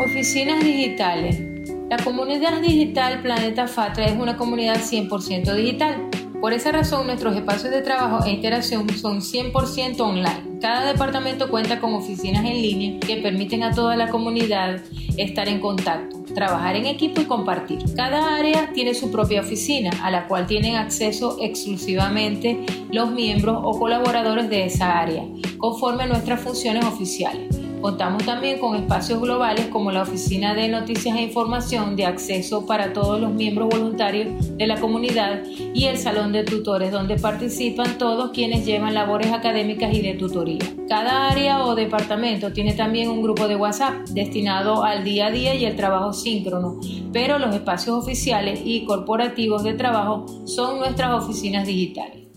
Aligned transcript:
Oficinas 0.00 0.64
digitales. 0.64 1.42
La 1.90 1.98
comunidad 1.98 2.62
digital 2.62 3.20
Planeta 3.20 3.68
Fatra 3.68 4.06
es 4.06 4.18
una 4.18 4.38
comunidad 4.38 4.76
100% 4.76 5.54
digital. 5.54 6.08
Por 6.40 6.54
esa 6.54 6.72
razón, 6.72 7.06
nuestros 7.06 7.36
espacios 7.36 7.70
de 7.70 7.82
trabajo 7.82 8.24
e 8.24 8.30
interacción 8.30 8.88
son 8.88 9.20
100% 9.20 10.00
online. 10.00 10.58
Cada 10.58 10.90
departamento 10.90 11.50
cuenta 11.50 11.80
con 11.80 11.92
oficinas 11.92 12.46
en 12.46 12.62
línea 12.62 12.98
que 13.00 13.18
permiten 13.18 13.62
a 13.62 13.74
toda 13.74 13.94
la 13.94 14.08
comunidad 14.08 14.80
estar 15.18 15.48
en 15.48 15.60
contacto, 15.60 16.24
trabajar 16.34 16.76
en 16.76 16.86
equipo 16.86 17.20
y 17.20 17.26
compartir. 17.26 17.80
Cada 17.94 18.36
área 18.36 18.72
tiene 18.72 18.94
su 18.94 19.12
propia 19.12 19.42
oficina 19.42 19.90
a 20.02 20.10
la 20.10 20.26
cual 20.28 20.46
tienen 20.46 20.76
acceso 20.76 21.36
exclusivamente 21.42 22.64
los 22.90 23.10
miembros 23.10 23.60
o 23.62 23.78
colaboradores 23.78 24.48
de 24.48 24.64
esa 24.64 24.98
área, 24.98 25.24
conforme 25.58 26.04
a 26.04 26.06
nuestras 26.06 26.40
funciones 26.40 26.86
oficiales. 26.86 27.59
Contamos 27.80 28.26
también 28.26 28.58
con 28.58 28.76
espacios 28.76 29.22
globales 29.22 29.68
como 29.68 29.90
la 29.90 30.02
Oficina 30.02 30.54
de 30.54 30.68
Noticias 30.68 31.16
e 31.16 31.22
Información 31.22 31.96
de 31.96 32.04
acceso 32.04 32.66
para 32.66 32.92
todos 32.92 33.18
los 33.18 33.32
miembros 33.32 33.70
voluntarios 33.70 34.56
de 34.58 34.66
la 34.66 34.78
comunidad 34.78 35.42
y 35.72 35.86
el 35.86 35.96
Salón 35.96 36.32
de 36.32 36.44
Tutores 36.44 36.92
donde 36.92 37.16
participan 37.16 37.96
todos 37.96 38.32
quienes 38.32 38.66
llevan 38.66 38.92
labores 38.92 39.32
académicas 39.32 39.94
y 39.94 40.02
de 40.02 40.12
tutoría. 40.12 40.60
Cada 40.88 41.30
área 41.30 41.64
o 41.64 41.74
departamento 41.74 42.52
tiene 42.52 42.74
también 42.74 43.08
un 43.08 43.22
grupo 43.22 43.48
de 43.48 43.56
WhatsApp 43.56 44.08
destinado 44.10 44.84
al 44.84 45.02
día 45.02 45.28
a 45.28 45.30
día 45.30 45.54
y 45.54 45.64
el 45.64 45.76
trabajo 45.76 46.12
síncrono, 46.12 46.80
pero 47.14 47.38
los 47.38 47.54
espacios 47.54 47.96
oficiales 47.96 48.60
y 48.62 48.84
corporativos 48.84 49.62
de 49.62 49.72
trabajo 49.72 50.26
son 50.44 50.80
nuestras 50.80 51.12
oficinas 51.14 51.66
digitales. 51.66 52.29